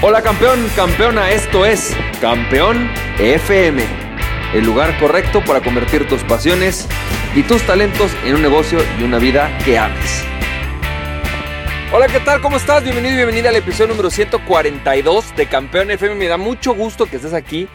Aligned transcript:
Hola 0.00 0.22
campeón, 0.22 0.64
campeona, 0.76 1.32
esto 1.32 1.66
es 1.66 1.92
Campeón 2.20 2.88
FM, 3.18 3.82
el 4.54 4.64
lugar 4.64 4.96
correcto 5.00 5.42
para 5.44 5.60
convertir 5.60 6.06
tus 6.06 6.22
pasiones 6.22 6.86
y 7.34 7.42
tus 7.42 7.66
talentos 7.66 8.12
en 8.24 8.36
un 8.36 8.42
negocio 8.42 8.78
y 9.00 9.02
una 9.02 9.18
vida 9.18 9.50
que 9.64 9.76
ames. 9.76 10.22
Hola, 11.92 12.06
¿qué 12.06 12.20
tal? 12.20 12.40
¿Cómo 12.40 12.58
estás? 12.58 12.84
Bienvenido 12.84 13.14
y 13.14 13.16
bienvenida 13.16 13.48
al 13.48 13.56
episodio 13.56 13.88
número 13.88 14.08
142 14.08 15.34
de 15.34 15.46
Campeón 15.48 15.90
FM. 15.90 16.14
Me 16.14 16.28
da 16.28 16.36
mucho 16.36 16.76
gusto 16.76 17.06
que 17.06 17.16
estés 17.16 17.34
aquí. 17.34 17.68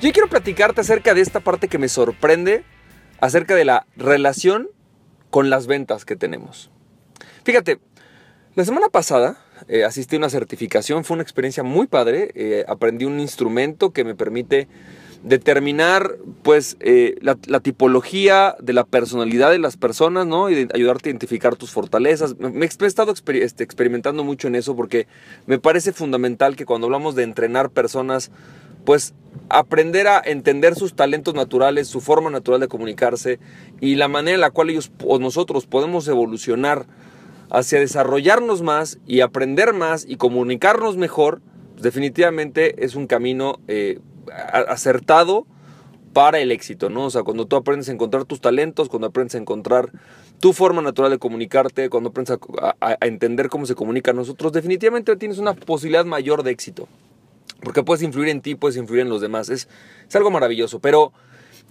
Yo 0.00 0.12
quiero 0.12 0.28
platicarte 0.28 0.80
acerca 0.80 1.12
de 1.12 1.22
esta 1.22 1.40
parte 1.40 1.66
que 1.66 1.78
me 1.78 1.88
sorprende, 1.88 2.62
acerca 3.20 3.56
de 3.56 3.64
la 3.64 3.84
relación 3.96 4.68
con 5.28 5.50
las 5.50 5.66
ventas 5.66 6.04
que 6.04 6.14
tenemos. 6.14 6.70
Fíjate, 7.42 7.80
la 8.54 8.64
semana 8.64 8.90
pasada 8.90 9.43
eh, 9.68 9.84
asistí 9.84 10.16
a 10.16 10.18
una 10.18 10.30
certificación, 10.30 11.04
fue 11.04 11.14
una 11.14 11.22
experiencia 11.22 11.62
muy 11.62 11.86
padre, 11.86 12.30
eh, 12.34 12.64
aprendí 12.68 13.04
un 13.04 13.20
instrumento 13.20 13.92
que 13.92 14.04
me 14.04 14.14
permite 14.14 14.68
determinar 15.24 16.16
pues 16.42 16.76
eh, 16.80 17.16
la, 17.22 17.60
tipología 17.60 18.56
de 18.60 18.74
la 18.74 18.84
personalidad 18.84 19.50
de 19.50 19.58
las 19.58 19.78
personas, 19.78 20.26
¿no? 20.26 20.50
Y 20.50 20.68
ayudarte 20.74 21.08
a 21.08 21.10
identificar 21.10 21.56
tus 21.56 21.70
fortalezas. 21.70 22.38
Me, 22.38 22.66
he 22.66 22.86
estado 22.86 23.12
este, 23.12 23.64
experimentando 23.64 24.22
mucho 24.22 24.48
en 24.48 24.54
eso 24.54 24.76
porque 24.76 25.06
me 25.46 25.58
parece 25.58 25.94
fundamental 25.94 26.56
que 26.56 26.66
cuando 26.66 26.88
hablamos 26.88 27.14
de 27.14 27.22
entrenar 27.22 27.70
personas, 27.70 28.30
pues 28.84 29.14
aprender 29.48 30.08
a 30.08 30.20
entender 30.22 30.74
sus 30.74 30.94
talentos 30.94 31.34
naturales, 31.34 31.88
su 31.88 32.02
forma 32.02 32.28
natural 32.28 32.60
de 32.60 32.68
comunicarse 32.68 33.38
y 33.80 33.94
la 33.94 34.08
manera 34.08 34.34
en 34.34 34.40
la 34.42 34.50
cual 34.50 34.68
ellos 34.68 34.92
o 35.04 35.18
nosotros 35.18 35.66
podemos 35.66 36.06
evolucionar 36.06 36.86
hacia 37.50 37.78
desarrollarnos 37.78 38.62
más 38.62 38.98
y 39.06 39.20
aprender 39.20 39.72
más 39.72 40.04
y 40.08 40.16
comunicarnos 40.16 40.96
mejor, 40.96 41.40
pues, 41.72 41.82
definitivamente 41.82 42.84
es 42.84 42.94
un 42.94 43.06
camino 43.06 43.60
eh, 43.68 44.00
acertado 44.68 45.46
para 46.14 46.38
el 46.38 46.52
éxito, 46.52 46.88
¿no? 46.88 47.06
O 47.06 47.10
sea, 47.10 47.24
cuando 47.24 47.46
tú 47.46 47.56
aprendes 47.56 47.88
a 47.88 47.92
encontrar 47.92 48.24
tus 48.24 48.40
talentos, 48.40 48.88
cuando 48.88 49.08
aprendes 49.08 49.34
a 49.34 49.38
encontrar 49.38 49.90
tu 50.38 50.52
forma 50.52 50.80
natural 50.80 51.10
de 51.10 51.18
comunicarte, 51.18 51.90
cuando 51.90 52.10
aprendes 52.10 52.38
a, 52.80 52.96
entender 53.00 53.48
cómo 53.48 53.66
se 53.66 53.74
comunica 53.74 54.12
a 54.12 54.14
nosotros, 54.14 54.52
definitivamente 54.52 55.14
tienes 55.16 55.38
una 55.38 55.54
posibilidad 55.54 56.04
mayor 56.04 56.44
de 56.44 56.52
éxito. 56.52 56.88
Porque 57.62 57.82
puedes 57.82 58.02
influir 58.02 58.28
en 58.28 58.40
ti, 58.40 58.54
puedes 58.54 58.76
influir 58.76 59.02
en 59.02 59.08
los 59.08 59.20
demás. 59.20 59.48
Es, 59.48 59.68
es 60.08 60.16
algo 60.16 60.30
maravilloso. 60.30 60.78
Pero 60.78 61.12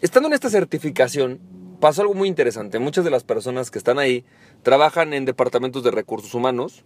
estando 0.02 0.28
en 0.28 0.34
esta 0.34 0.50
certificación, 0.50 1.40
pasó 1.84 2.02
algo 2.02 2.14
muy 2.14 2.30
interesante. 2.30 2.80
Muchas 2.80 3.04
de 3.04 3.12
las 3.12 3.26
personas 3.26 3.70
que 3.70 3.78
están 3.78 4.00
ahí 4.00 4.24
trabajan 4.62 5.14
en 5.14 5.26
departamentos 5.26 5.84
de 5.84 5.92
recursos 5.92 6.34
humanos, 6.34 6.86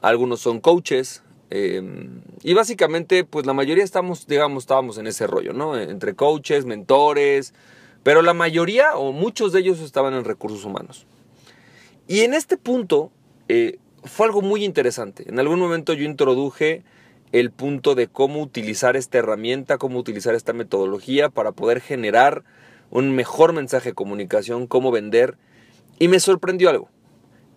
algunos 0.00 0.38
son 0.38 0.60
coaches, 0.60 1.24
em, 1.50 2.20
y 2.44 2.54
básicamente, 2.54 3.24
pues 3.24 3.46
la 3.46 3.52
mayoría 3.52 3.82
estamos, 3.82 4.28
digamos, 4.28 4.62
estábamos 4.62 4.96
en 4.96 5.08
ese 5.08 5.26
rollo, 5.26 5.54
¿no? 5.54 5.76
Entre 5.76 6.14
coaches, 6.14 6.66
mentores, 6.66 7.52
pero 8.04 8.22
la 8.22 8.32
mayoría 8.32 8.94
o 8.94 9.10
muchos 9.10 9.52
de 9.52 9.58
ellos 9.58 9.80
estaban 9.80 10.14
en 10.14 10.24
recursos 10.24 10.64
humanos. 10.64 11.04
Y 12.06 12.20
en 12.20 12.32
este 12.32 12.56
punto 12.56 13.10
eh, 13.48 13.80
fue 14.04 14.26
algo 14.26 14.40
muy 14.40 14.64
interesante. 14.64 15.28
En 15.28 15.40
algún 15.40 15.58
momento 15.58 15.94
yo 15.94 16.04
introduje 16.04 16.84
el 17.32 17.50
punto 17.50 17.96
de 17.96 18.06
cómo 18.06 18.40
utilizar 18.40 18.94
esta 18.94 19.18
herramienta, 19.18 19.78
cómo 19.78 19.98
utilizar 19.98 20.36
esta 20.36 20.52
metodología 20.52 21.28
para 21.28 21.50
poder 21.50 21.80
generar 21.80 22.44
un 22.90 23.14
mejor 23.14 23.52
mensaje 23.52 23.90
de 23.90 23.94
comunicación, 23.94 24.66
cómo 24.66 24.90
vender. 24.90 25.36
Y 25.98 26.08
me 26.08 26.20
sorprendió 26.20 26.70
algo. 26.70 26.90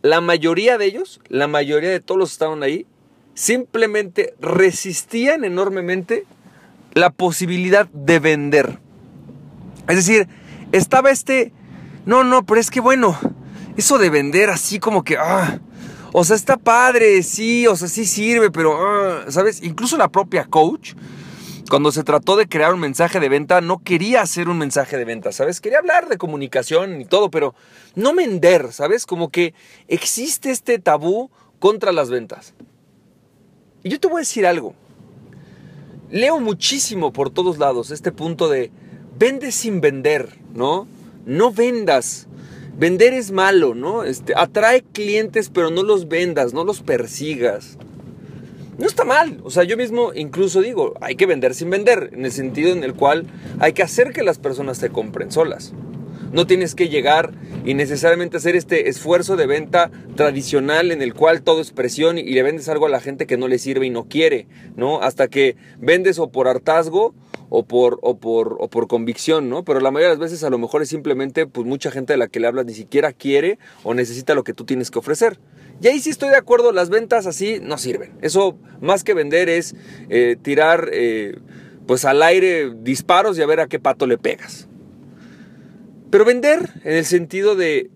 La 0.02 0.20
mayoría 0.22 0.78
de 0.78 0.86
ellos, 0.86 1.22
la 1.28 1.48
mayoría 1.48 1.90
de 1.90 2.00
todos 2.00 2.20
los 2.20 2.30
que 2.30 2.34
estaban 2.34 2.64
ahí, 2.64 2.88
simplemente 3.34 4.36
resistían 4.40 5.44
enormemente 5.44 6.26
la 6.94 7.12
posibilidad 7.12 7.88
de 7.90 8.20
vender. 8.20 8.80
Es 9.88 9.96
decir, 9.96 10.28
estaba 10.72 11.12
este, 11.12 11.54
no, 12.06 12.24
no, 12.24 12.46
pero 12.46 12.60
es 12.60 12.72
que 12.72 12.80
bueno, 12.80 13.18
eso 13.78 13.98
de 13.98 14.10
vender 14.10 14.50
así 14.50 14.80
como 14.80 15.04
que, 15.04 15.18
ah, 15.18 15.60
o 16.14 16.24
sea, 16.24 16.36
está 16.36 16.58
padre, 16.58 17.24
sí, 17.24 17.68
o 17.68 17.76
sea, 17.76 17.88
sí 17.88 18.06
sirve, 18.06 18.52
pero, 18.52 18.78
ah, 18.86 19.26
¿sabes? 19.30 19.62
Incluso 19.64 19.98
la 19.98 20.10
propia 20.10 20.46
coach 20.46 20.94
cuando 21.72 21.94
se 21.94 22.04
trató 22.04 22.36
de 22.36 22.50
crear 22.50 22.74
un 22.74 22.82
mensaje 22.82 23.22
de 23.22 23.30
venta, 23.30 23.62
no 23.62 23.82
quería 23.82 24.22
hacer 24.22 24.50
un 24.50 24.58
mensaje 24.58 24.98
de 24.98 25.06
venta, 25.06 25.32
¿sabes? 25.32 25.62
Quería 25.62 25.80
hablar 25.80 26.10
de 26.10 26.18
comunicación 26.18 27.00
y 27.00 27.06
todo, 27.06 27.32
pero 27.32 27.56
no 27.96 28.14
vender, 28.14 28.74
¿sabes? 28.74 29.06
Como 29.06 29.30
que 29.30 29.54
existe 29.88 30.52
este 30.52 30.80
tabú 30.80 31.32
contra 31.60 31.94
las 31.94 32.10
ventas. 32.10 32.56
Y 33.84 33.90
yo 33.90 34.02
te 34.02 34.10
voy 34.10 34.18
a 34.18 34.20
decir 34.20 34.46
algo. 34.46 34.76
Leo 36.10 36.42
muchísimo 36.42 37.14
por 37.14 37.30
todos 37.30 37.58
lados 37.58 37.90
este 37.90 38.12
punto 38.12 38.50
de 38.50 38.70
vende 39.18 39.54
sin 39.54 39.80
vender, 39.80 40.40
¿no? 40.54 40.90
No 41.26 41.54
vendas. 41.54 42.28
Vender 42.78 43.14
es 43.14 43.32
malo, 43.32 43.76
¿no? 43.76 44.04
Este, 44.04 44.34
atrae 44.36 44.84
clientes, 44.84 45.50
pero 45.50 45.70
no 45.70 45.84
los 45.84 46.10
vendas, 46.10 46.54
no 46.54 46.66
los 46.66 46.82
persigas 46.82 47.78
no 48.82 48.88
está 48.88 49.06
mal. 49.06 49.40
O 49.44 49.52
sea, 49.52 49.64
yo 49.64 49.78
mismo 49.78 50.12
incluso 50.14 50.62
digo, 50.62 50.96
hay 51.02 51.16
que 51.16 51.28
vender 51.28 51.54
sin 51.54 51.70
vender, 51.70 52.10
en 52.14 52.26
el 52.26 52.32
sentido 52.32 52.72
en 52.72 52.84
el 52.84 52.96
cual 52.96 53.28
hay 53.60 53.74
que 53.74 53.84
hacer 53.84 54.12
que 54.12 54.24
las 54.24 54.40
personas 54.40 54.80
te 54.80 54.90
compren 54.90 55.32
solas. 55.32 55.74
No 56.32 56.48
tienes 56.48 56.76
que 56.76 56.90
llegar 56.90 57.32
y 57.66 57.74
necesariamente 57.74 58.38
hacer 58.38 58.56
este 58.56 58.90
esfuerzo 58.90 59.36
de 59.36 59.46
venta 59.46 59.92
tradicional 60.16 60.92
en 60.92 61.02
el 61.02 61.14
cual 61.14 61.44
todo 61.44 61.62
es 61.62 61.72
presión 61.72 62.18
y 62.18 62.24
le 62.24 62.42
vendes 62.42 62.70
algo 62.70 62.86
a 62.86 62.90
la 62.90 63.02
gente 63.02 63.28
que 63.28 63.38
no 63.38 63.48
le 63.48 63.60
sirve 63.60 63.86
y 63.86 63.90
no 63.90 64.06
quiere, 64.06 64.48
¿no? 64.76 65.02
Hasta 65.02 65.28
que 65.28 65.58
vendes 65.78 66.20
o 66.20 66.32
por 66.32 66.48
hartazgo 66.48 67.14
o 67.50 67.64
por, 67.64 68.00
o 68.02 68.18
por, 68.18 68.56
o 68.60 68.70
por 68.70 68.88
convicción, 68.88 69.50
¿no? 69.50 69.64
Pero 69.66 69.82
la 69.82 69.92
mayoría 69.92 70.08
de 70.08 70.16
las 70.16 70.32
veces 70.32 70.44
a 70.46 70.50
lo 70.50 70.58
mejor 70.58 70.82
es 70.82 70.90
simplemente, 70.90 71.46
pues 71.46 71.68
mucha 71.68 71.92
gente 71.92 72.14
de 72.14 72.18
la 72.18 72.30
que 72.30 72.40
le 72.40 72.48
hablas 72.48 72.66
ni 72.66 72.74
siquiera 72.74 73.12
quiere 73.12 73.60
o 73.84 73.94
necesita 73.94 74.34
lo 74.34 74.46
que 74.46 74.54
tú 74.54 74.64
tienes 74.64 74.90
que 74.90 75.00
ofrecer. 75.00 75.38
Y 75.82 75.88
ahí 75.88 76.00
sí 76.00 76.12
estoy 76.12 76.30
de 76.30 76.38
acuerdo, 76.38 76.72
las 76.72 76.90
ventas 76.90 77.26
así 77.26 77.60
no 77.60 77.78
sirven. 77.80 78.12
Eso 78.22 78.58
más 78.82 79.04
que 79.04 79.16
vender 79.16 79.50
es 79.50 79.76
eh, 80.10 80.38
tirar 80.40 80.90
eh, 80.94 81.40
pues 81.88 82.06
al 82.06 82.22
aire 82.22 82.72
disparos 82.76 83.38
y 83.38 83.42
a 83.42 83.48
ver 83.48 83.60
a 83.60 83.68
qué 83.68 83.80
pato 83.80 84.06
le 84.06 84.20
pegas. 84.20 84.68
Pero 86.12 86.24
vender 86.24 86.70
en 86.84 86.98
el 86.98 87.06
sentido 87.06 87.56
de 87.56 87.90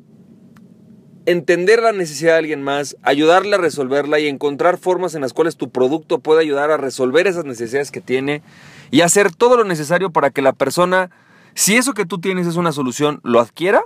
entender 1.28 1.82
la 1.82 1.92
necesidad 1.92 2.34
de 2.34 2.40
alguien 2.40 2.64
más, 2.64 2.98
ayudarle 3.04 3.56
a 3.56 3.60
resolverla 3.60 4.20
y 4.20 4.28
encontrar 4.28 4.78
formas 4.78 5.14
en 5.14 5.22
las 5.22 5.34
cuales 5.34 5.56
tu 5.56 5.70
producto 5.70 6.20
puede 6.20 6.42
ayudar 6.42 6.72
a 6.72 6.78
resolver 6.78 7.28
esas 7.28 7.46
necesidades 7.46 7.92
que 7.92 8.02
tiene 8.02 8.42
y 8.90 9.02
hacer 9.02 9.32
todo 9.32 9.58
lo 9.58 9.64
necesario 9.64 10.12
para 10.12 10.32
que 10.32 10.42
la 10.42 10.54
persona, 10.54 11.12
si 11.54 11.76
eso 11.76 11.94
que 11.94 12.06
tú 12.06 12.20
tienes 12.20 12.48
es 12.48 12.56
una 12.56 12.72
solución, 12.72 13.20
lo 13.24 13.40
adquiera. 13.40 13.82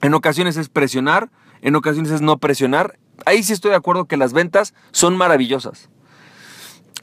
En 0.00 0.14
ocasiones 0.14 0.56
es 0.56 0.68
presionar, 0.68 1.30
en 1.62 1.76
ocasiones 1.76 2.12
es 2.12 2.20
no 2.20 2.38
presionar. 2.38 2.98
Ahí 3.24 3.42
sí 3.42 3.52
estoy 3.52 3.70
de 3.70 3.76
acuerdo 3.76 4.04
que 4.04 4.16
las 4.16 4.32
ventas 4.32 4.74
son 4.90 5.16
maravillosas. 5.16 5.88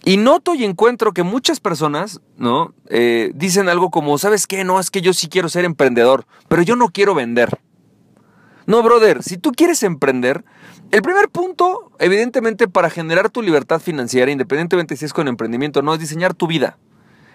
Y 0.06 0.18
noto 0.18 0.56
y 0.56 0.64
encuentro 0.64 1.14
que 1.14 1.24
muchas 1.24 1.60
personas, 1.60 2.22
¿no? 2.38 2.74
Eh, 2.90 3.32
dicen 3.36 3.68
algo 3.68 3.90
como, 3.90 4.18
¿sabes 4.18 4.48
qué? 4.48 4.64
No, 4.64 4.80
es 4.80 4.92
que 4.92 5.02
yo 5.02 5.14
sí 5.14 5.28
quiero 5.28 5.50
ser 5.50 5.66
emprendedor, 5.66 6.26
pero 6.48 6.62
yo 6.62 6.76
no 6.76 6.90
quiero 6.90 7.16
vender. 7.16 7.60
No, 8.66 8.84
brother, 8.84 9.24
si 9.24 9.38
tú 9.38 9.52
quieres 9.52 9.84
emprender, 9.84 10.46
el 10.92 11.02
primer 11.02 11.30
punto, 11.30 11.92
evidentemente, 12.00 12.68
para 12.68 12.90
generar 12.90 13.30
tu 13.30 13.42
libertad 13.42 13.80
financiera, 13.80 14.32
independientemente 14.32 14.96
si 14.96 15.06
es 15.06 15.14
con 15.14 15.28
emprendimiento 15.28 15.80
o 15.80 15.84
no, 15.84 15.94
es 15.94 16.00
diseñar 16.00 16.34
tu 16.34 16.48
vida. 16.48 16.78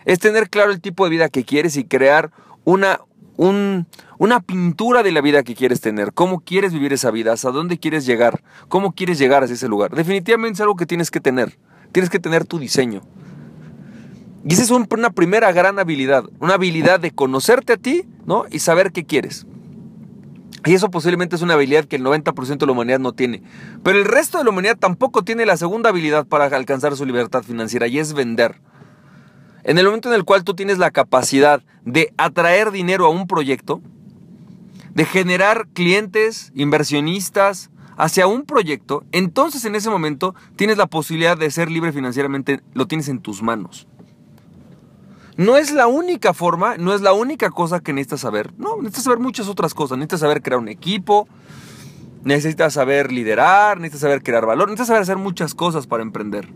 Es 0.05 0.19
tener 0.19 0.49
claro 0.49 0.71
el 0.71 0.81
tipo 0.81 1.05
de 1.05 1.11
vida 1.11 1.29
que 1.29 1.45
quieres 1.45 1.77
y 1.77 1.85
crear 1.85 2.31
una, 2.65 3.01
una 3.37 4.41
pintura 4.41 5.03
de 5.03 5.13
la 5.13 5.21
vida 5.21 5.43
que 5.43 5.55
quieres 5.55 5.81
tener, 5.81 6.13
cómo 6.13 6.41
quieres 6.41 6.73
vivir 6.73 6.93
esa 6.93 7.11
vida, 7.11 7.33
hasta 7.33 7.51
dónde 7.51 7.79
quieres 7.79 8.07
llegar, 8.07 8.43
cómo 8.69 8.93
quieres 8.93 9.19
llegar 9.19 9.43
a 9.43 9.47
ese 9.47 9.69
lugar. 9.69 9.95
Definitivamente 9.95 10.55
es 10.57 10.61
algo 10.61 10.77
que 10.77 10.87
tienes 10.87 11.11
que 11.11 11.21
tener, 11.21 11.59
tienes 11.93 12.11
que 12.11 12.19
tener 12.19 12.45
tu 12.45 12.59
diseño. 12.59 13.03
Y 14.47 14.53
esa 14.53 14.63
es 14.63 14.71
una 14.71 15.11
primera 15.11 15.53
gran 15.53 15.79
habilidad, 15.79 16.25
una 16.39 16.55
habilidad 16.55 17.01
de 17.01 17.11
conocerte 17.13 17.73
a 17.73 17.77
ti 17.79 18.05
¿no? 18.27 18.45
y 18.51 18.59
saber 18.59 18.93
qué 18.93 19.05
quieres. 19.05 19.47
Y 20.67 20.73
eso 20.73 20.91
posiblemente 20.91 21.37
es 21.37 21.43
una 21.43 21.55
habilidad 21.55 21.85
que 21.85 21.97
el 21.97 22.03
90% 22.03 22.59
de 22.59 22.67
la 22.67 22.73
humanidad 22.73 22.99
no 22.99 23.13
tiene. 23.13 23.43
Pero 23.83 23.99
el 23.99 24.05
resto 24.05 24.39
de 24.39 24.45
la 24.45 24.51
humanidad 24.51 24.79
tampoco 24.79 25.23
tiene 25.23 25.45
la 25.45 25.59
segunda 25.59 25.91
habilidad 25.91 26.27
para 26.27 26.47
alcanzar 26.47 26.97
su 26.97 27.05
libertad 27.05 27.43
financiera 27.43 27.87
y 27.87 27.99
es 27.99 28.15
vender. 28.15 28.61
En 29.65 29.79
el 29.79 29.87
momento 29.87 30.09
en 30.09 30.15
el 30.15 30.25
cual 30.25 30.45
tú 30.45 30.55
tienes 30.55 30.79
la 30.79 30.91
capacidad 30.91 31.63
de 31.85 32.13
atraer 32.19 32.71
dinero 32.71 33.07
a 33.07 33.11
un 33.11 33.27
proyecto, 33.27 33.81
de 34.95 35.05
generar 35.07 35.67
clientes, 35.73 36.53
inversionistas 36.55 37.71
hacia 37.97 38.27
un 38.27 38.45
proyecto, 38.45 39.05
entonces 39.11 39.65
en 39.65 39.75
ese 39.75 39.91
momento 39.91 40.35
tienes 40.57 40.77
la 40.77 40.87
posibilidad 40.87 41.37
de 41.37 41.51
ser 41.51 41.71
libre 41.71 41.93
financieramente, 41.93 42.61
lo 42.75 42.87
tienes 42.87 43.09
en 43.09 43.21
tus 43.21 43.43
manos. 43.43 43.89
No 45.37 45.57
es 45.57 45.73
la 45.73 45.89
única 45.89 46.33
forma, 46.33 46.77
no 46.77 46.95
es 46.95 47.01
la 47.01 47.13
única 47.13 47.51
cosa 47.51 47.81
que 47.81 47.93
necesitas 47.93 48.21
saber. 48.21 48.53
No, 48.57 48.77
necesitas 48.77 49.05
saber 49.05 49.19
muchas 49.19 49.49
otras 49.49 49.75
cosas. 49.75 49.99
Necesitas 49.99 50.21
saber 50.21 50.43
crear 50.43 50.61
un 50.61 50.69
equipo, 50.69 51.27
necesitas 52.23 52.75
saber 52.75 53.11
liderar, 53.11 53.79
necesitas 53.79 54.03
saber 54.03 54.23
crear 54.23 54.47
valor, 54.47 54.69
necesitas 54.69 54.89
saber 54.89 55.03
hacer 55.03 55.17
muchas 55.17 55.57
cosas 55.57 55.89
para 55.89 56.05
emprender. 56.05 56.49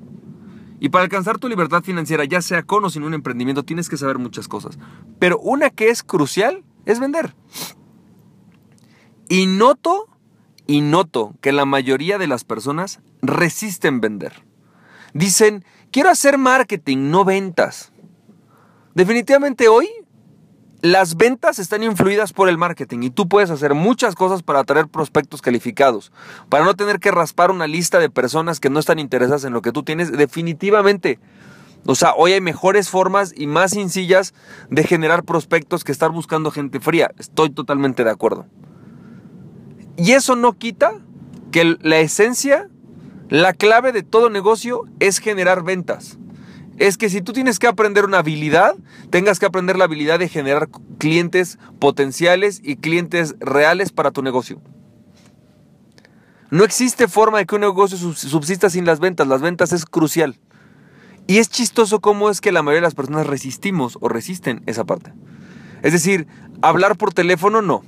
Y 0.80 0.90
para 0.90 1.04
alcanzar 1.04 1.38
tu 1.38 1.48
libertad 1.48 1.82
financiera, 1.82 2.24
ya 2.24 2.40
sea 2.40 2.62
con 2.62 2.84
o 2.84 2.90
sin 2.90 3.02
un 3.02 3.14
emprendimiento, 3.14 3.64
tienes 3.64 3.88
que 3.88 3.96
saber 3.96 4.18
muchas 4.18 4.48
cosas. 4.48 4.78
Pero 5.18 5.38
una 5.40 5.70
que 5.70 5.90
es 5.90 6.02
crucial 6.02 6.62
es 6.84 7.00
vender. 7.00 7.34
Y 9.28 9.46
noto, 9.46 10.06
y 10.66 10.80
noto 10.80 11.34
que 11.40 11.52
la 11.52 11.64
mayoría 11.64 12.18
de 12.18 12.28
las 12.28 12.44
personas 12.44 13.00
resisten 13.22 14.00
vender. 14.00 14.44
Dicen, 15.14 15.64
quiero 15.90 16.10
hacer 16.10 16.38
marketing, 16.38 17.10
no 17.10 17.24
ventas. 17.24 17.92
Definitivamente 18.94 19.68
hoy 19.68 19.88
las 20.80 21.16
ventas 21.16 21.58
están 21.58 21.82
influidas 21.82 22.32
por 22.32 22.48
el 22.48 22.56
marketing 22.56 23.00
y 23.02 23.10
tú 23.10 23.28
puedes 23.28 23.50
hacer 23.50 23.74
muchas 23.74 24.14
cosas 24.14 24.42
para 24.42 24.60
atraer 24.60 24.86
prospectos 24.86 25.42
calificados, 25.42 26.12
para 26.48 26.64
no 26.64 26.74
tener 26.74 27.00
que 27.00 27.10
raspar 27.10 27.50
una 27.50 27.66
lista 27.66 27.98
de 27.98 28.10
personas 28.10 28.60
que 28.60 28.70
no 28.70 28.78
están 28.78 28.98
interesadas 28.98 29.44
en 29.44 29.52
lo 29.52 29.62
que 29.62 29.72
tú 29.72 29.82
tienes. 29.82 30.12
Definitivamente. 30.12 31.18
O 31.86 31.94
sea, 31.94 32.12
hoy 32.14 32.32
hay 32.32 32.40
mejores 32.40 32.90
formas 32.90 33.32
y 33.36 33.46
más 33.46 33.72
sencillas 33.72 34.34
de 34.68 34.84
generar 34.84 35.24
prospectos 35.24 35.84
que 35.84 35.92
estar 35.92 36.10
buscando 36.10 36.50
gente 36.50 36.80
fría. 36.80 37.10
Estoy 37.18 37.50
totalmente 37.50 38.04
de 38.04 38.10
acuerdo. 38.10 38.46
Y 39.96 40.12
eso 40.12 40.36
no 40.36 40.52
quita 40.58 40.92
que 41.50 41.76
la 41.80 41.98
esencia, 41.98 42.68
la 43.28 43.52
clave 43.52 43.92
de 43.92 44.02
todo 44.02 44.30
negocio 44.30 44.84
es 45.00 45.18
generar 45.18 45.64
ventas 45.64 46.18
es 46.78 46.96
que 46.96 47.10
si 47.10 47.20
tú 47.20 47.32
tienes 47.32 47.58
que 47.58 47.66
aprender 47.66 48.04
una 48.04 48.18
habilidad, 48.18 48.74
tengas 49.10 49.38
que 49.38 49.46
aprender 49.46 49.76
la 49.76 49.84
habilidad 49.84 50.18
de 50.18 50.28
generar 50.28 50.68
clientes 50.98 51.58
potenciales 51.78 52.60
y 52.62 52.76
clientes 52.76 53.34
reales 53.40 53.92
para 53.92 54.10
tu 54.10 54.22
negocio. 54.22 54.60
No 56.50 56.64
existe 56.64 57.08
forma 57.08 57.38
de 57.38 57.46
que 57.46 57.56
un 57.56 57.60
negocio 57.60 57.98
subsista 57.98 58.70
sin 58.70 58.86
las 58.86 59.00
ventas. 59.00 59.26
Las 59.26 59.42
ventas 59.42 59.72
es 59.72 59.84
crucial. 59.84 60.38
Y 61.26 61.38
es 61.38 61.50
chistoso 61.50 62.00
cómo 62.00 62.30
es 62.30 62.40
que 62.40 62.52
la 62.52 62.62
mayoría 62.62 62.80
de 62.80 62.86
las 62.86 62.94
personas 62.94 63.26
resistimos 63.26 63.98
o 64.00 64.08
resisten 64.08 64.62
esa 64.66 64.84
parte. 64.84 65.12
Es 65.82 65.92
decir, 65.92 66.26
hablar 66.62 66.96
por 66.96 67.12
teléfono 67.12 67.60
no. 67.60 67.84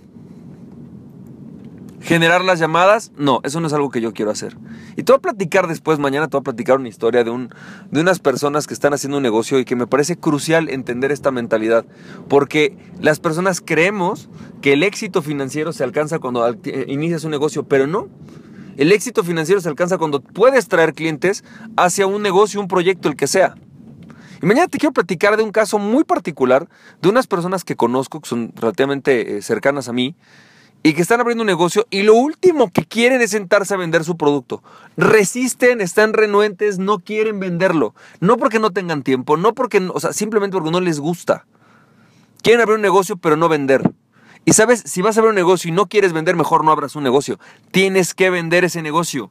Generar 2.01 2.43
las 2.43 2.59
llamadas, 2.59 3.13
no, 3.17 3.41
eso 3.45 3.61
no 3.61 3.67
es 3.67 3.73
algo 3.75 3.91
que 3.91 4.01
yo 4.01 4.15
quiero 4.15 4.31
hacer. 4.31 4.57
Y 4.97 5.03
te 5.03 5.13
voy 5.13 5.19
a 5.19 5.23
platicar 5.23 5.69
después, 5.69 5.99
mañana 5.99 6.29
te 6.29 6.37
voy 6.37 6.41
a 6.41 6.45
platicar 6.45 6.79
una 6.79 6.89
historia 6.89 7.25
de, 7.25 7.31
un, 7.31 7.51
de 7.91 8.01
unas 8.01 8.21
personas 8.21 8.67
que 8.67 8.73
están 8.73 8.95
haciendo 8.95 9.19
un 9.19 9.23
negocio 9.23 9.59
y 9.59 9.67
que 9.67 9.77
me 9.77 9.87
parece 9.87 10.17
crucial 10.17 10.71
entender 10.71 11.13
esta 11.13 11.31
mentalidad. 11.31 11.85
Porque 12.29 12.77
las 13.01 13.21
personas 13.21 13.61
creemos 13.61 14.31
que 14.63 14.73
el 14.73 14.83
éxito 14.83 15.21
financiero 15.21 15.73
se 15.75 15.85
alcanza 15.85 16.19
cuando 16.19 16.49
eh, 16.49 16.87
inicias 16.89 17.25
un 17.25 17.33
negocio, 17.33 17.65
pero 17.65 17.87
no. 17.87 18.09
El 18.79 18.93
éxito 18.93 19.23
financiero 19.23 19.61
se 19.61 19.69
alcanza 19.69 19.99
cuando 19.99 20.21
puedes 20.23 20.69
traer 20.69 20.95
clientes 20.95 21.45
hacia 21.77 22.07
un 22.07 22.23
negocio, 22.23 22.61
un 22.61 22.69
proyecto, 22.69 23.11
el 23.11 23.17
que 23.17 23.27
sea. 23.27 23.57
Y 24.43 24.47
mañana 24.47 24.69
te 24.69 24.79
quiero 24.79 24.95
platicar 24.95 25.37
de 25.37 25.43
un 25.43 25.53
caso 25.53 25.79
muy 25.79 26.05
particular 26.05 26.67
de 27.03 27.11
unas 27.11 27.27
personas 27.27 27.63
que 27.63 27.77
conozco, 27.77 28.21
que 28.21 28.29
son 28.29 28.53
relativamente 28.57 29.37
eh, 29.37 29.43
cercanas 29.43 29.89
a 29.89 29.93
mí, 29.93 30.17
y 30.83 30.95
que 30.95 31.03
están 31.03 31.21
abriendo 31.21 31.43
un 31.43 31.47
negocio 31.47 31.87
y 31.91 32.03
lo 32.03 32.15
último 32.15 32.71
que 32.71 32.85
quieren 32.85 33.21
es 33.21 33.31
sentarse 33.31 33.75
a 33.75 33.77
vender 33.77 34.05
su 34.05 34.17
producto. 34.17 34.63
Resisten, 34.97 35.81
están 35.81 36.13
renuentes, 36.13 36.79
no 36.79 36.99
quieren 36.99 37.39
venderlo. 37.39 37.95
No 38.21 38.39
porque 38.39 38.59
no 38.59 38.71
tengan 38.71 39.03
tiempo, 39.03 39.37
no 39.37 39.55
porque, 39.55 39.87
o 39.93 40.01
sea, 40.01 40.13
simplemente 40.13 40.57
porque 40.57 40.71
no 40.71 40.81
les 40.81 40.99
gusta. 40.99 41.45
Quieren 42.43 42.63
abrir 42.63 42.77
un 42.77 42.83
negocio 42.83 43.17
pero 43.17 43.37
no 43.37 43.49
vender. 43.49 43.91
Y 44.47 44.55
sabes, 44.55 44.83
si 44.87 45.03
vas 45.03 45.17
a 45.17 45.21
abrir 45.21 45.31
un 45.31 45.37
negocio 45.37 45.69
y 45.69 45.73
no 45.73 45.87
quieres 45.87 46.15
vender, 46.15 46.35
mejor 46.35 46.65
no 46.65 46.73
abras 46.73 46.97
un 46.97 47.03
negocio. 47.03 47.39
Tienes 47.71 48.15
que 48.15 48.31
vender 48.31 48.65
ese 48.65 48.81
negocio. 48.81 49.31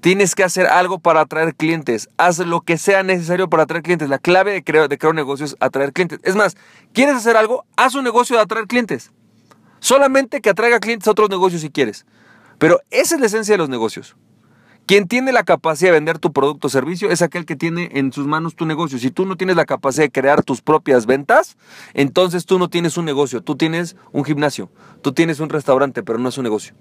Tienes 0.00 0.34
que 0.34 0.44
hacer 0.44 0.66
algo 0.66 0.98
para 0.98 1.20
atraer 1.20 1.54
clientes. 1.54 2.08
Haz 2.16 2.38
lo 2.38 2.62
que 2.62 2.78
sea 2.78 3.02
necesario 3.02 3.50
para 3.50 3.64
atraer 3.64 3.82
clientes. 3.82 4.08
La 4.08 4.18
clave 4.18 4.52
de 4.52 4.64
crear, 4.64 4.88
de 4.88 4.96
crear 4.96 5.14
un 5.14 5.42
es 5.42 5.56
atraer 5.60 5.92
clientes. 5.92 6.20
Es 6.22 6.36
más, 6.36 6.56
¿quieres 6.94 7.16
hacer 7.16 7.36
algo? 7.36 7.66
Haz 7.76 7.94
un 7.94 8.04
negocio 8.04 8.36
de 8.36 8.42
atraer 8.42 8.66
clientes. 8.66 9.12
Solamente 9.80 10.40
que 10.40 10.50
atraiga 10.50 10.78
clientes 10.78 11.08
a 11.08 11.10
otros 11.10 11.30
negocios 11.30 11.62
si 11.62 11.70
quieres. 11.70 12.06
Pero 12.58 12.80
esa 12.90 13.14
es 13.14 13.20
la 13.20 13.26
esencia 13.26 13.54
de 13.54 13.58
los 13.58 13.68
negocios. 13.68 14.16
Quien 14.86 15.06
tiene 15.06 15.30
la 15.32 15.44
capacidad 15.44 15.90
de 15.90 15.94
vender 15.94 16.18
tu 16.18 16.32
producto 16.32 16.66
o 16.66 16.70
servicio 16.70 17.10
es 17.10 17.22
aquel 17.22 17.46
que 17.46 17.54
tiene 17.54 17.90
en 17.94 18.12
sus 18.12 18.26
manos 18.26 18.56
tu 18.56 18.66
negocio. 18.66 18.98
Si 18.98 19.10
tú 19.10 19.24
no 19.24 19.36
tienes 19.36 19.56
la 19.56 19.64
capacidad 19.64 20.04
de 20.04 20.10
crear 20.10 20.42
tus 20.42 20.62
propias 20.62 21.06
ventas, 21.06 21.56
entonces 21.94 22.44
tú 22.44 22.58
no 22.58 22.68
tienes 22.68 22.96
un 22.96 23.04
negocio, 23.04 23.40
tú 23.40 23.56
tienes 23.56 23.96
un 24.10 24.24
gimnasio, 24.24 24.68
tú 25.00 25.12
tienes 25.12 25.38
un 25.38 25.48
restaurante, 25.48 26.02
pero 26.02 26.18
no 26.18 26.28
es 26.28 26.38
un 26.38 26.44
negocio. 26.44 26.74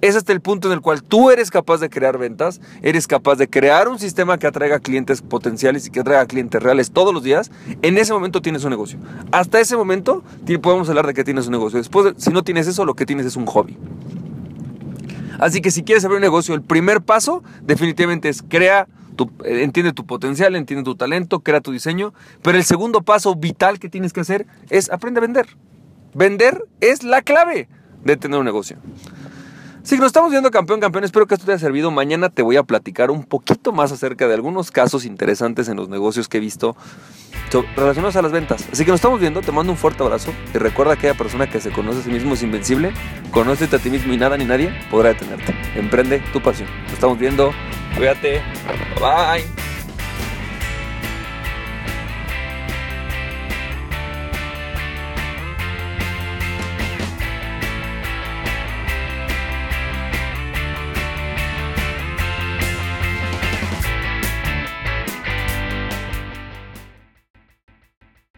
Es 0.00 0.16
hasta 0.16 0.32
el 0.32 0.40
punto 0.40 0.68
en 0.68 0.72
el 0.72 0.80
cual 0.80 1.02
tú 1.02 1.30
eres 1.30 1.50
capaz 1.50 1.78
de 1.78 1.90
crear 1.90 2.16
ventas, 2.16 2.60
eres 2.82 3.06
capaz 3.06 3.36
de 3.36 3.48
crear 3.48 3.88
un 3.88 3.98
sistema 3.98 4.38
que 4.38 4.46
atraiga 4.46 4.78
clientes 4.78 5.20
potenciales 5.20 5.86
y 5.86 5.90
que 5.90 6.00
atraiga 6.00 6.24
clientes 6.26 6.62
reales 6.62 6.90
todos 6.90 7.12
los 7.12 7.22
días. 7.22 7.50
En 7.82 7.98
ese 7.98 8.12
momento 8.12 8.40
tienes 8.40 8.64
un 8.64 8.70
negocio. 8.70 8.98
Hasta 9.30 9.60
ese 9.60 9.76
momento 9.76 10.22
podemos 10.62 10.88
hablar 10.88 11.06
de 11.06 11.14
que 11.14 11.24
tienes 11.24 11.46
un 11.46 11.52
negocio. 11.52 11.78
Después, 11.78 12.14
si 12.16 12.30
no 12.30 12.42
tienes 12.42 12.66
eso, 12.66 12.84
lo 12.84 12.94
que 12.94 13.04
tienes 13.04 13.26
es 13.26 13.36
un 13.36 13.46
hobby. 13.46 13.76
Así 15.38 15.60
que 15.60 15.70
si 15.70 15.82
quieres 15.82 16.04
abrir 16.04 16.16
un 16.16 16.22
negocio, 16.22 16.54
el 16.54 16.62
primer 16.62 17.00
paso 17.00 17.42
definitivamente 17.62 18.28
es 18.28 18.42
crea 18.42 18.86
tu, 19.16 19.30
eh, 19.44 19.62
entiende 19.62 19.92
tu 19.92 20.06
potencial, 20.06 20.54
entiende 20.56 20.84
tu 20.84 20.94
talento, 20.94 21.40
crea 21.40 21.60
tu 21.60 21.72
diseño. 21.72 22.14
Pero 22.42 22.56
el 22.56 22.64
segundo 22.64 23.02
paso 23.02 23.34
vital 23.34 23.78
que 23.78 23.88
tienes 23.88 24.12
que 24.12 24.20
hacer 24.20 24.46
es 24.70 24.90
aprende 24.90 25.18
a 25.18 25.22
vender. 25.22 25.46
Vender 26.14 26.66
es 26.80 27.04
la 27.04 27.22
clave 27.22 27.68
de 28.04 28.16
tener 28.16 28.38
un 28.38 28.44
negocio. 28.44 28.78
Sí, 29.82 29.96
nos 29.96 30.08
estamos 30.08 30.30
viendo 30.30 30.50
campeón, 30.50 30.80
campeón. 30.80 31.04
Espero 31.04 31.26
que 31.26 31.34
esto 31.34 31.46
te 31.46 31.52
haya 31.52 31.58
servido. 31.58 31.90
Mañana 31.90 32.28
te 32.28 32.42
voy 32.42 32.56
a 32.56 32.62
platicar 32.62 33.10
un 33.10 33.24
poquito 33.24 33.72
más 33.72 33.92
acerca 33.92 34.28
de 34.28 34.34
algunos 34.34 34.70
casos 34.70 35.04
interesantes 35.04 35.68
en 35.68 35.76
los 35.76 35.88
negocios 35.88 36.28
que 36.28 36.36
he 36.36 36.40
visto 36.40 36.76
relacionados 37.76 38.16
a 38.16 38.22
las 38.22 38.32
ventas. 38.32 38.66
Así 38.72 38.84
que 38.84 38.90
nos 38.90 38.98
estamos 38.98 39.20
viendo. 39.20 39.40
Te 39.40 39.52
mando 39.52 39.72
un 39.72 39.78
fuerte 39.78 40.02
abrazo. 40.02 40.32
Y 40.54 40.58
recuerda 40.58 40.94
que 40.94 41.08
aquella 41.08 41.18
persona 41.18 41.48
que 41.48 41.60
se 41.60 41.70
conoce 41.70 42.00
a 42.00 42.02
sí 42.02 42.10
mismo 42.10 42.34
es 42.34 42.42
invencible. 42.42 42.92
Conócete 43.30 43.76
a 43.76 43.78
ti 43.78 43.90
mismo 43.90 44.12
y 44.12 44.16
nada 44.16 44.36
ni 44.36 44.44
nadie 44.44 44.72
podrá 44.90 45.10
detenerte. 45.10 45.54
Emprende 45.74 46.22
tu 46.32 46.40
pasión. 46.42 46.68
Nos 46.84 46.92
estamos 46.92 47.18
viendo. 47.18 47.52
Cuídate. 47.96 48.42
Bye. 49.00 49.69